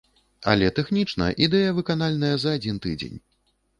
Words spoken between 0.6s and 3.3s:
тэхнічна ідэя выканальная за адзін тыдзень.